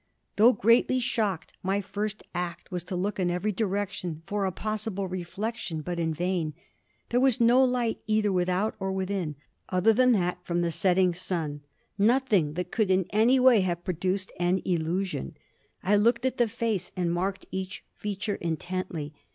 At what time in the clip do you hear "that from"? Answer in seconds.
10.13-10.61